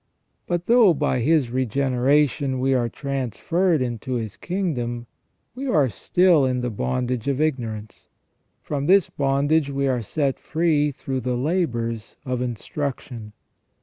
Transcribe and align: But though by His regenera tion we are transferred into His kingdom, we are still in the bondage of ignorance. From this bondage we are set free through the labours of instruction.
But 0.47 0.65
though 0.65 0.95
by 0.95 1.19
His 1.19 1.49
regenera 1.51 2.27
tion 2.27 2.59
we 2.59 2.73
are 2.73 2.89
transferred 2.89 3.83
into 3.83 4.13
His 4.13 4.35
kingdom, 4.35 5.05
we 5.53 5.67
are 5.67 5.89
still 5.89 6.43
in 6.43 6.61
the 6.61 6.71
bondage 6.71 7.27
of 7.27 7.39
ignorance. 7.39 8.07
From 8.63 8.87
this 8.87 9.11
bondage 9.11 9.69
we 9.69 9.87
are 9.87 10.01
set 10.01 10.39
free 10.39 10.91
through 10.91 11.19
the 11.21 11.37
labours 11.37 12.17
of 12.25 12.41
instruction. 12.41 13.33